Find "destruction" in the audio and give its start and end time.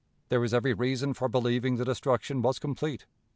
1.85-2.41